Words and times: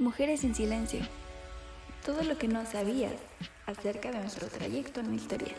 Mujeres 0.00 0.44
en 0.44 0.54
silencio. 0.54 1.00
Todo 2.06 2.22
lo 2.22 2.38
que 2.38 2.48
no 2.48 2.64
sabías 2.64 3.12
acerca 3.66 4.10
de 4.10 4.20
nuestro 4.20 4.48
trayecto 4.48 5.00
en 5.00 5.12
historia. 5.12 5.54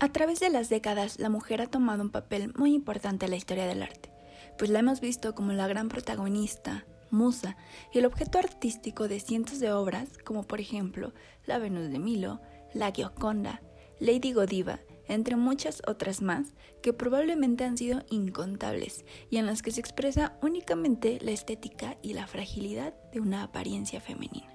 A 0.00 0.08
través 0.08 0.40
de 0.40 0.50
las 0.50 0.70
décadas, 0.70 1.20
la 1.20 1.28
mujer 1.28 1.62
ha 1.62 1.68
tomado 1.68 2.02
un 2.02 2.10
papel 2.10 2.52
muy 2.56 2.74
importante 2.74 3.26
en 3.26 3.30
la 3.30 3.36
historia 3.36 3.68
del 3.68 3.84
arte, 3.84 4.10
pues 4.58 4.70
la 4.70 4.80
hemos 4.80 5.00
visto 5.00 5.36
como 5.36 5.52
la 5.52 5.68
gran 5.68 5.88
protagonista, 5.88 6.84
musa 7.12 7.56
y 7.92 8.00
el 8.00 8.06
objeto 8.06 8.40
artístico 8.40 9.06
de 9.06 9.20
cientos 9.20 9.60
de 9.60 9.70
obras, 9.70 10.08
como 10.24 10.42
por 10.42 10.60
ejemplo 10.60 11.12
La 11.46 11.58
Venus 11.58 11.92
de 11.92 12.00
Milo, 12.00 12.40
La 12.74 12.90
Gioconda, 12.90 13.62
Lady 14.00 14.32
Godiva 14.32 14.80
entre 15.10 15.34
muchas 15.34 15.82
otras 15.88 16.22
más 16.22 16.54
que 16.82 16.92
probablemente 16.92 17.64
han 17.64 17.76
sido 17.76 18.02
incontables 18.10 19.04
y 19.28 19.38
en 19.38 19.46
las 19.46 19.60
que 19.60 19.72
se 19.72 19.80
expresa 19.80 20.38
únicamente 20.40 21.18
la 21.20 21.32
estética 21.32 21.98
y 22.00 22.12
la 22.12 22.28
fragilidad 22.28 22.94
de 23.10 23.20
una 23.20 23.42
apariencia 23.42 24.00
femenina. 24.00 24.54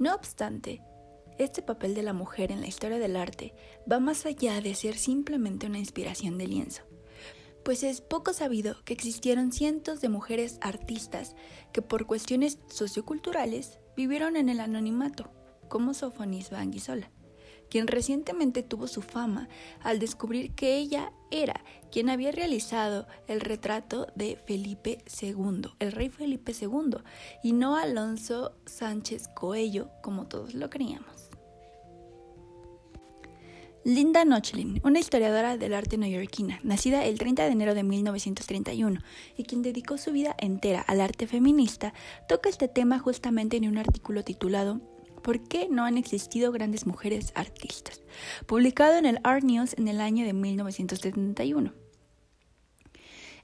No 0.00 0.14
obstante, 0.14 0.82
este 1.38 1.62
papel 1.62 1.94
de 1.94 2.02
la 2.02 2.12
mujer 2.12 2.50
en 2.50 2.60
la 2.60 2.66
historia 2.66 2.98
del 2.98 3.14
arte 3.14 3.54
va 3.90 4.00
más 4.00 4.26
allá 4.26 4.60
de 4.60 4.74
ser 4.74 4.96
simplemente 4.96 5.66
una 5.66 5.78
inspiración 5.78 6.38
de 6.38 6.48
lienzo, 6.48 6.82
pues 7.64 7.84
es 7.84 8.00
poco 8.00 8.32
sabido 8.32 8.82
que 8.84 8.94
existieron 8.94 9.52
cientos 9.52 10.00
de 10.00 10.08
mujeres 10.08 10.58
artistas 10.60 11.36
que 11.72 11.82
por 11.82 12.06
cuestiones 12.06 12.58
socioculturales 12.66 13.78
vivieron 13.96 14.36
en 14.36 14.48
el 14.48 14.58
anonimato, 14.58 15.30
como 15.68 15.94
Sofonisba 15.94 16.58
Anguissola 16.58 17.12
quien 17.72 17.86
recientemente 17.86 18.62
tuvo 18.62 18.86
su 18.86 19.00
fama 19.00 19.48
al 19.82 19.98
descubrir 19.98 20.50
que 20.50 20.76
ella 20.76 21.10
era 21.30 21.64
quien 21.90 22.10
había 22.10 22.30
realizado 22.30 23.06
el 23.28 23.40
retrato 23.40 24.08
de 24.14 24.36
Felipe 24.36 25.02
II, 25.22 25.70
el 25.78 25.92
rey 25.92 26.10
Felipe 26.10 26.52
II, 26.52 26.98
y 27.42 27.52
no 27.54 27.76
Alonso 27.76 28.52
Sánchez 28.66 29.28
Coello, 29.34 29.88
como 30.02 30.26
todos 30.26 30.52
lo 30.52 30.68
creíamos. 30.68 31.30
Linda 33.84 34.26
Nochlin, 34.26 34.82
una 34.84 34.98
historiadora 34.98 35.56
del 35.56 35.72
arte 35.72 35.96
neoyorquina, 35.96 36.60
nacida 36.62 37.06
el 37.06 37.18
30 37.18 37.46
de 37.46 37.52
enero 37.52 37.74
de 37.74 37.84
1931 37.84 39.00
y 39.34 39.44
quien 39.44 39.62
dedicó 39.62 39.96
su 39.96 40.12
vida 40.12 40.36
entera 40.38 40.82
al 40.82 41.00
arte 41.00 41.26
feminista, 41.26 41.94
toca 42.28 42.50
este 42.50 42.68
tema 42.68 42.98
justamente 42.98 43.56
en 43.56 43.66
un 43.66 43.78
artículo 43.78 44.24
titulado 44.24 44.91
¿Por 45.22 45.40
qué 45.40 45.68
no 45.70 45.84
han 45.84 45.98
existido 45.98 46.50
grandes 46.50 46.86
mujeres 46.86 47.32
artistas? 47.36 48.02
Publicado 48.46 48.96
en 48.98 49.06
el 49.06 49.20
Art 49.22 49.44
News 49.44 49.74
en 49.78 49.86
el 49.86 50.00
año 50.00 50.26
de 50.26 50.32
1971. 50.32 51.72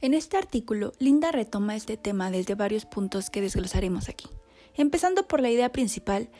En 0.00 0.14
este 0.14 0.36
artículo, 0.36 0.92
Linda 0.98 1.30
retoma 1.30 1.76
este 1.76 1.96
tema 1.96 2.30
desde 2.30 2.54
varios 2.54 2.84
puntos 2.84 3.30
que 3.30 3.40
desglosaremos 3.40 4.08
aquí. 4.08 4.26
Empezando 4.74 5.26
por 5.26 5.40
la 5.40 5.50
idea 5.50 5.70
principal, 5.70 6.30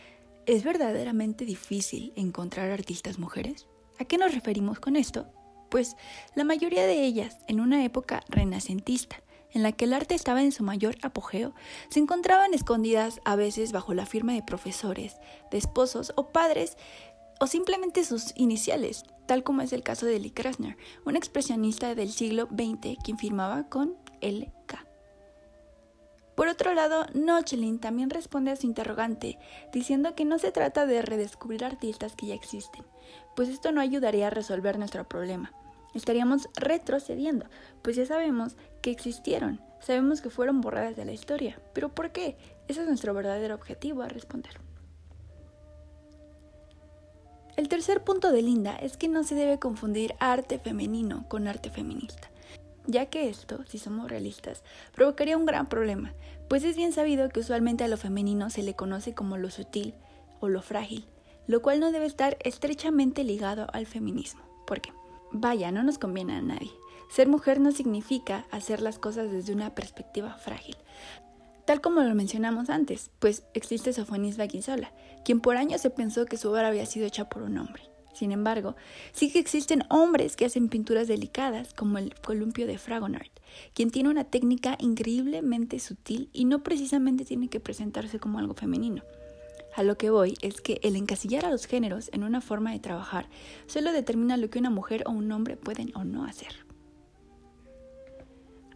¿es 0.46 0.64
verdaderamente 0.64 1.44
difícil 1.44 2.12
encontrar 2.16 2.70
artistas 2.70 3.18
mujeres? 3.18 3.66
¿A 3.98 4.04
qué 4.04 4.18
nos 4.18 4.34
referimos 4.34 4.80
con 4.80 4.96
esto? 4.96 5.26
Pues 5.70 5.96
la 6.34 6.44
mayoría 6.44 6.84
de 6.86 7.04
ellas 7.04 7.38
en 7.48 7.60
una 7.60 7.84
época 7.84 8.24
renacentista, 8.28 9.22
en 9.52 9.62
la 9.62 9.72
que 9.72 9.84
el 9.84 9.92
arte 9.92 10.14
estaba 10.14 10.42
en 10.42 10.52
su 10.52 10.62
mayor 10.62 10.96
apogeo, 11.02 11.54
se 11.88 12.00
encontraban 12.00 12.54
escondidas 12.54 13.20
a 13.24 13.36
veces 13.36 13.72
bajo 13.72 13.94
la 13.94 14.06
firma 14.06 14.32
de 14.32 14.42
profesores, 14.42 15.16
de 15.50 15.58
esposos 15.58 16.12
o 16.16 16.28
padres, 16.28 16.76
o 17.40 17.46
simplemente 17.46 18.04
sus 18.04 18.32
iniciales, 18.36 19.04
tal 19.26 19.44
como 19.44 19.62
es 19.62 19.72
el 19.72 19.82
caso 19.82 20.06
de 20.06 20.18
Lee 20.18 20.30
Krasner, 20.30 20.76
un 21.04 21.16
expresionista 21.16 21.94
del 21.94 22.10
siglo 22.10 22.46
XX 22.46 22.96
quien 23.02 23.18
firmaba 23.18 23.68
con 23.68 23.96
LK. 24.20 24.86
Por 26.34 26.48
otro 26.48 26.72
lado, 26.72 27.06
Nochlin 27.14 27.80
también 27.80 28.10
responde 28.10 28.52
a 28.52 28.56
su 28.56 28.66
interrogante, 28.66 29.38
diciendo 29.72 30.14
que 30.14 30.24
no 30.24 30.38
se 30.38 30.52
trata 30.52 30.86
de 30.86 31.02
redescubrir 31.02 31.64
artistas 31.64 32.14
que 32.14 32.26
ya 32.26 32.34
existen, 32.34 32.84
pues 33.34 33.48
esto 33.48 33.72
no 33.72 33.80
ayudaría 33.80 34.28
a 34.28 34.30
resolver 34.30 34.78
nuestro 34.78 35.08
problema 35.08 35.52
estaríamos 35.94 36.48
retrocediendo, 36.56 37.46
pues 37.82 37.96
ya 37.96 38.06
sabemos 38.06 38.56
que 38.82 38.90
existieron, 38.90 39.60
sabemos 39.80 40.20
que 40.20 40.30
fueron 40.30 40.60
borradas 40.60 40.96
de 40.96 41.04
la 41.04 41.12
historia. 41.12 41.58
¿Pero 41.72 41.88
por 41.88 42.12
qué? 42.12 42.36
Ese 42.68 42.82
es 42.82 42.88
nuestro 42.88 43.14
verdadero 43.14 43.54
objetivo 43.54 44.02
a 44.02 44.08
responder. 44.08 44.60
El 47.56 47.68
tercer 47.68 48.04
punto 48.04 48.30
de 48.30 48.40
Linda 48.40 48.76
es 48.76 48.96
que 48.96 49.08
no 49.08 49.24
se 49.24 49.34
debe 49.34 49.58
confundir 49.58 50.14
arte 50.20 50.60
femenino 50.60 51.24
con 51.28 51.48
arte 51.48 51.70
feminista, 51.70 52.30
ya 52.86 53.06
que 53.06 53.28
esto, 53.28 53.64
si 53.66 53.78
somos 53.78 54.08
realistas, 54.08 54.62
provocaría 54.94 55.36
un 55.36 55.44
gran 55.44 55.68
problema, 55.68 56.14
pues 56.48 56.62
es 56.62 56.76
bien 56.76 56.92
sabido 56.92 57.28
que 57.30 57.40
usualmente 57.40 57.82
a 57.82 57.88
lo 57.88 57.96
femenino 57.96 58.48
se 58.48 58.62
le 58.62 58.74
conoce 58.74 59.12
como 59.12 59.38
lo 59.38 59.50
sutil 59.50 59.94
o 60.38 60.48
lo 60.48 60.62
frágil, 60.62 61.06
lo 61.48 61.60
cual 61.60 61.80
no 61.80 61.90
debe 61.90 62.06
estar 62.06 62.36
estrechamente 62.44 63.24
ligado 63.24 63.66
al 63.72 63.86
feminismo. 63.86 64.42
¿Por 64.64 64.80
qué? 64.80 64.92
Vaya, 65.32 65.70
no 65.72 65.82
nos 65.82 65.98
conviene 65.98 66.34
a 66.34 66.42
nadie. 66.42 66.72
Ser 67.10 67.28
mujer 67.28 67.60
no 67.60 67.72
significa 67.72 68.46
hacer 68.50 68.80
las 68.80 68.98
cosas 68.98 69.30
desde 69.30 69.52
una 69.52 69.74
perspectiva 69.74 70.34
frágil. 70.34 70.76
Tal 71.64 71.80
como 71.80 72.00
lo 72.00 72.14
mencionamos 72.14 72.70
antes, 72.70 73.10
pues 73.18 73.44
existe 73.52 73.92
Sofonis 73.92 74.38
Baguinsola, 74.38 74.92
quien 75.24 75.40
por 75.40 75.56
años 75.56 75.82
se 75.82 75.90
pensó 75.90 76.24
que 76.24 76.38
su 76.38 76.50
obra 76.50 76.68
había 76.68 76.86
sido 76.86 77.06
hecha 77.06 77.28
por 77.28 77.42
un 77.42 77.58
hombre. 77.58 77.82
Sin 78.14 78.32
embargo, 78.32 78.74
sí 79.12 79.30
que 79.30 79.38
existen 79.38 79.84
hombres 79.90 80.34
que 80.34 80.46
hacen 80.46 80.68
pinturas 80.68 81.08
delicadas, 81.08 81.74
como 81.74 81.98
el 81.98 82.14
columpio 82.14 82.66
de 82.66 82.78
Fragonard, 82.78 83.30
quien 83.74 83.90
tiene 83.90 84.08
una 84.08 84.24
técnica 84.24 84.76
increíblemente 84.80 85.78
sutil 85.78 86.30
y 86.32 86.46
no 86.46 86.62
precisamente 86.62 87.24
tiene 87.24 87.48
que 87.48 87.60
presentarse 87.60 88.18
como 88.18 88.38
algo 88.38 88.54
femenino. 88.54 89.02
A 89.78 89.84
lo 89.84 89.96
que 89.96 90.10
voy 90.10 90.34
es 90.42 90.60
que 90.60 90.80
el 90.82 90.96
encasillar 90.96 91.44
a 91.44 91.50
los 91.50 91.66
géneros 91.66 92.10
en 92.12 92.24
una 92.24 92.40
forma 92.40 92.72
de 92.72 92.80
trabajar 92.80 93.28
solo 93.68 93.92
determina 93.92 94.36
lo 94.36 94.50
que 94.50 94.58
una 94.58 94.70
mujer 94.70 95.04
o 95.06 95.12
un 95.12 95.30
hombre 95.30 95.56
pueden 95.56 95.92
o 95.94 96.02
no 96.02 96.24
hacer. 96.24 96.66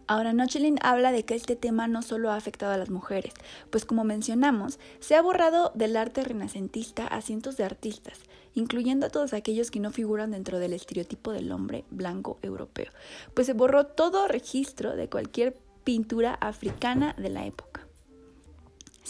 Ahora, 0.07 0.31
Nochlin 0.31 0.79
habla 0.81 1.11
de 1.11 1.25
que 1.25 1.35
este 1.35 1.57
tema 1.57 1.89
no 1.89 2.03
solo 2.03 2.31
ha 2.31 2.37
afectado 2.37 2.71
a 2.71 2.77
las 2.77 2.89
mujeres, 2.89 3.33
pues 3.69 3.83
como 3.83 4.05
mencionamos, 4.05 4.79
se 5.01 5.15
ha 5.15 5.21
borrado 5.21 5.73
del 5.75 5.97
arte 5.97 6.23
renacentista 6.23 7.05
a 7.05 7.19
cientos 7.19 7.57
de 7.57 7.65
artistas, 7.65 8.21
incluyendo 8.53 9.07
a 9.07 9.09
todos 9.09 9.33
aquellos 9.33 9.71
que 9.71 9.81
no 9.81 9.91
figuran 9.91 10.31
dentro 10.31 10.57
del 10.57 10.71
estereotipo 10.71 11.33
del 11.33 11.51
hombre 11.51 11.83
blanco 11.91 12.39
europeo, 12.41 12.93
pues 13.33 13.47
se 13.47 13.51
borró 13.51 13.87
todo 13.87 14.29
registro 14.29 14.95
de 14.95 15.09
cualquier 15.09 15.57
pintura 15.83 16.35
africana 16.35 17.13
de 17.17 17.29
la 17.29 17.45
época. 17.45 17.72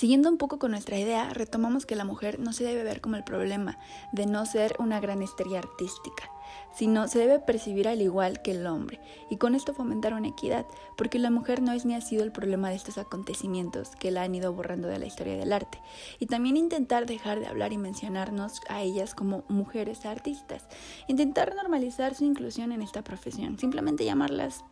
Siguiendo 0.04 0.28
un 0.28 0.38
poco 0.38 0.60
con 0.60 0.72
nuestra 0.72 1.00
idea, 1.00 1.30
retomamos 1.30 1.86
que 1.86 1.96
la 1.96 2.04
mujer 2.04 2.38
no 2.38 2.52
se 2.52 2.66
debe 2.66 2.84
ver 2.84 3.00
como 3.00 3.16
el 3.16 3.24
problema 3.24 3.80
de 4.12 4.26
no 4.26 4.46
ser 4.46 4.76
una 4.78 5.00
gran 5.00 5.22
estrella 5.22 5.60
artística, 5.60 6.30
sino 6.74 7.08
se 7.08 7.20
debe 7.20 7.40
percibir 7.40 7.88
al 7.88 8.02
igual 8.02 8.42
que 8.42 8.52
el 8.52 8.68
hombre, 8.68 9.00
y 9.30 9.38
con 9.38 9.56
esto 9.56 9.74
fomentar 9.74 10.14
una 10.14 10.28
equidad, 10.28 10.66
porque 10.98 11.20
la 11.20 11.30
mujer 11.30 11.62
no 11.62 11.72
es 11.72 11.86
ni 11.86 11.96
ha 11.96 12.02
sido 12.02 12.26
el 12.26 12.34
problema 12.34 12.70
de 12.70 12.76
estos 12.76 12.98
acontecimientos 12.98 13.96
que 13.96 14.12
la 14.12 14.24
han 14.24 14.36
ido 14.36 14.52
borrando 14.52 14.90
de 14.90 15.00
la 15.00 15.06
historia 15.06 15.38
del 15.38 15.54
arte, 15.54 15.80
y 16.20 16.26
también 16.26 16.58
intentar 16.58 17.06
dejar 17.06 17.40
de 17.40 17.48
hablar 17.48 17.72
y 17.72 17.78
mencionarnos 17.78 18.60
a 18.68 18.82
ellas 18.82 19.16
como 19.16 19.46
mujeres 19.48 20.06
artistas, 20.06 20.68
intentar 21.08 21.56
normalizar 21.56 22.14
su 22.14 22.26
inclusión 22.26 22.74
en 22.74 22.82
esta 22.82 23.06
profesión, 23.06 23.58
simplemente 23.58 24.04
llamarlas 24.04 24.66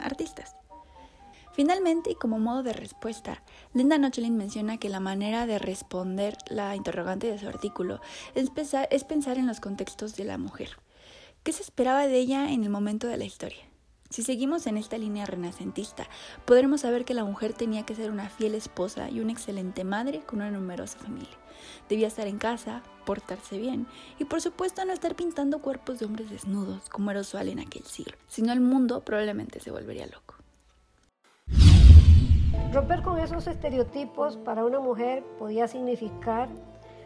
artistas. 0.00 0.56
Finalmente, 1.54 2.10
y 2.10 2.14
como 2.16 2.40
modo 2.40 2.64
de 2.64 2.72
respuesta, 2.72 3.44
Linda 3.74 3.96
Nochlin 3.96 4.36
menciona 4.36 4.78
que 4.78 4.88
la 4.88 4.98
manera 4.98 5.46
de 5.46 5.60
responder 5.60 6.36
la 6.48 6.74
interrogante 6.74 7.30
de 7.30 7.38
su 7.38 7.46
artículo 7.46 8.00
es 8.34 8.50
pensar, 8.50 9.38
en 9.38 9.46
los 9.46 9.60
contextos 9.60 10.16
de 10.16 10.24
la 10.24 10.36
mujer. 10.36 10.70
¿Qué 11.44 11.52
se 11.52 11.62
esperaba 11.62 12.08
de 12.08 12.18
ella 12.18 12.50
en 12.50 12.64
el 12.64 12.70
momento 12.70 13.06
de 13.06 13.18
la 13.18 13.24
historia? 13.24 13.64
Si 14.10 14.24
seguimos 14.24 14.66
en 14.66 14.76
esta 14.76 14.98
línea 14.98 15.26
renacentista, 15.26 16.08
podremos 16.44 16.80
saber 16.80 17.04
que 17.04 17.14
la 17.14 17.24
mujer 17.24 17.52
tenía 17.52 17.86
que 17.86 17.94
ser 17.94 18.10
una 18.10 18.28
fiel 18.28 18.56
esposa 18.56 19.08
y 19.08 19.20
una 19.20 19.32
excelente 19.32 19.84
madre 19.84 20.22
con 20.26 20.40
una 20.40 20.50
numerosa 20.50 20.98
familia. 20.98 21.38
Debía 21.88 22.08
estar 22.08 22.26
en 22.26 22.38
casa, 22.38 22.82
portarse 23.06 23.58
bien 23.58 23.86
y 24.18 24.24
por 24.24 24.40
supuesto 24.40 24.84
no 24.84 24.92
estar 24.92 25.14
pintando 25.14 25.60
cuerpos 25.60 26.00
de 26.00 26.06
hombres 26.06 26.30
desnudos 26.30 26.88
como 26.88 27.12
era 27.12 27.20
usual 27.20 27.48
en 27.48 27.60
aquel 27.60 27.84
siglo, 27.84 28.16
si 28.26 28.42
no 28.42 28.52
el 28.52 28.60
mundo 28.60 29.04
probablemente 29.04 29.60
se 29.60 29.70
volvería 29.70 30.06
loco. 30.06 30.33
Romper 32.74 33.02
con 33.02 33.20
esos 33.20 33.46
estereotipos 33.46 34.36
para 34.36 34.64
una 34.64 34.80
mujer 34.80 35.22
podía 35.38 35.68
significar, 35.68 36.48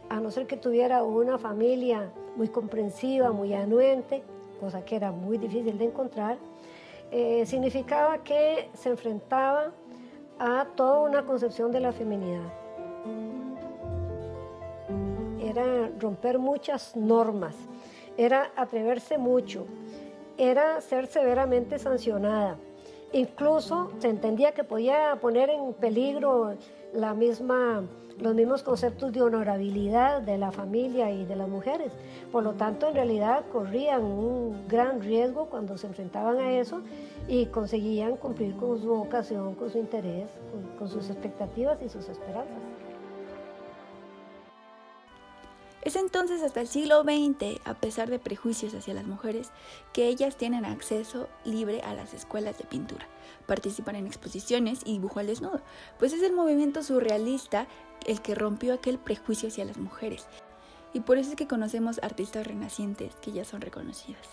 a 0.08 0.18
no 0.18 0.30
ser 0.30 0.46
que 0.46 0.56
tuviera 0.56 1.02
una 1.02 1.36
familia 1.36 2.10
muy 2.36 2.48
comprensiva, 2.48 3.32
muy 3.32 3.52
anuente, 3.52 4.22
cosa 4.60 4.82
que 4.82 4.96
era 4.96 5.12
muy 5.12 5.36
difícil 5.36 5.76
de 5.76 5.84
encontrar, 5.84 6.38
eh, 7.10 7.44
significaba 7.44 8.24
que 8.24 8.70
se 8.72 8.88
enfrentaba 8.88 9.72
a 10.38 10.68
toda 10.74 11.00
una 11.00 11.26
concepción 11.26 11.70
de 11.70 11.80
la 11.80 11.92
feminidad. 11.92 12.50
Era 15.38 15.90
romper 15.98 16.38
muchas 16.38 16.96
normas, 16.96 17.54
era 18.16 18.52
atreverse 18.56 19.18
mucho, 19.18 19.66
era 20.38 20.80
ser 20.80 21.08
severamente 21.08 21.78
sancionada. 21.78 22.56
Incluso 23.12 23.90
se 23.98 24.08
entendía 24.08 24.52
que 24.52 24.64
podía 24.64 25.16
poner 25.20 25.48
en 25.48 25.72
peligro 25.72 26.54
la 26.92 27.14
misma, 27.14 27.82
los 28.18 28.34
mismos 28.34 28.62
conceptos 28.62 29.12
de 29.12 29.22
honorabilidad 29.22 30.20
de 30.20 30.36
la 30.36 30.52
familia 30.52 31.10
y 31.10 31.24
de 31.24 31.34
las 31.34 31.48
mujeres. 31.48 31.92
Por 32.30 32.44
lo 32.44 32.52
tanto, 32.52 32.88
en 32.88 32.94
realidad 32.94 33.46
corrían 33.50 34.04
un 34.04 34.68
gran 34.68 35.00
riesgo 35.00 35.46
cuando 35.46 35.78
se 35.78 35.86
enfrentaban 35.86 36.38
a 36.38 36.58
eso 36.58 36.82
y 37.28 37.46
conseguían 37.46 38.16
cumplir 38.16 38.54
con 38.56 38.78
su 38.78 38.88
vocación, 38.88 39.54
con 39.54 39.70
su 39.70 39.78
interés, 39.78 40.28
con, 40.78 40.88
sus 40.88 41.08
expectativas 41.08 41.80
y 41.80 41.88
sus 41.88 42.08
esperanzas. 42.10 42.58
Es 45.88 45.96
entonces 45.96 46.42
hasta 46.42 46.60
el 46.60 46.68
siglo 46.68 47.02
XX, 47.02 47.62
a 47.64 47.72
pesar 47.72 48.10
de 48.10 48.18
prejuicios 48.18 48.74
hacia 48.74 48.92
las 48.92 49.06
mujeres, 49.06 49.52
que 49.94 50.06
ellas 50.06 50.36
tienen 50.36 50.66
acceso 50.66 51.30
libre 51.46 51.80
a 51.80 51.94
las 51.94 52.12
escuelas 52.12 52.58
de 52.58 52.64
pintura, 52.64 53.08
participan 53.46 53.96
en 53.96 54.06
exposiciones 54.06 54.80
y 54.84 54.92
dibujo 54.92 55.18
al 55.18 55.28
desnudo, 55.28 55.62
pues 55.98 56.12
es 56.12 56.22
el 56.22 56.34
movimiento 56.34 56.82
surrealista 56.82 57.68
el 58.04 58.20
que 58.20 58.34
rompió 58.34 58.74
aquel 58.74 58.98
prejuicio 58.98 59.48
hacia 59.48 59.64
las 59.64 59.78
mujeres. 59.78 60.26
Y 60.92 61.00
por 61.00 61.16
eso 61.16 61.30
es 61.30 61.36
que 61.36 61.48
conocemos 61.48 62.00
artistas 62.02 62.46
renacientes 62.46 63.14
que 63.22 63.32
ya 63.32 63.46
son 63.46 63.62
reconocidas. 63.62 64.28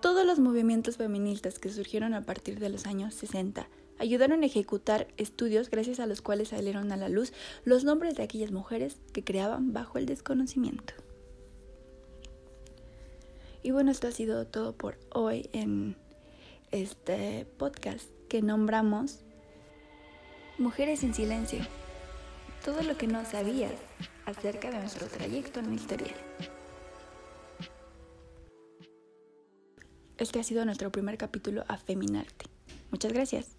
Todos 0.00 0.24
los 0.24 0.38
movimientos 0.38 0.96
feministas 0.96 1.58
que 1.58 1.70
surgieron 1.70 2.14
a 2.14 2.22
partir 2.22 2.60
de 2.60 2.68
los 2.68 2.86
años 2.86 3.14
60 3.14 3.66
ayudaron 3.98 4.42
a 4.42 4.46
ejecutar 4.46 5.08
estudios 5.16 5.70
gracias 5.70 6.00
a 6.00 6.06
los 6.06 6.22
cuales 6.22 6.48
salieron 6.48 6.92
a 6.92 6.96
la 6.96 7.08
luz 7.08 7.32
los 7.64 7.84
nombres 7.84 8.14
de 8.16 8.22
aquellas 8.22 8.50
mujeres 8.50 8.96
que 9.12 9.24
creaban 9.24 9.72
bajo 9.72 9.98
el 9.98 10.06
desconocimiento. 10.06 10.94
Y 13.62 13.70
bueno, 13.70 13.90
esto 13.90 14.06
ha 14.06 14.12
sido 14.12 14.46
todo 14.46 14.72
por 14.76 14.98
hoy 15.12 15.50
en 15.52 15.96
este 16.70 17.46
podcast 17.58 18.08
que 18.28 18.42
nombramos 18.42 19.20
Mujeres 20.58 21.04
en 21.04 21.14
Silencio. 21.14 21.60
Todo 22.64 22.82
lo 22.82 22.96
que 22.96 23.06
no 23.06 23.24
sabías 23.24 23.72
acerca 24.26 24.70
de 24.70 24.78
nuestro 24.78 25.06
trayecto 25.06 25.60
en 25.60 25.68
la 25.68 25.74
historia. 25.74 26.14
Este 30.18 30.40
ha 30.40 30.42
sido 30.42 30.64
nuestro 30.64 30.90
primer 30.90 31.16
capítulo 31.16 31.64
a 31.68 31.78
Feminarte. 31.78 32.46
Muchas 32.90 33.12
gracias. 33.12 33.57